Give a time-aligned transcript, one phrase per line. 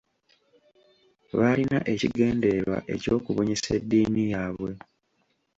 [1.37, 4.71] Baalina ekigendererwa eky’okubunyisa eddiini yaabwe.